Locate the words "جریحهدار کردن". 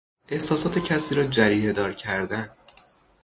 1.23-2.47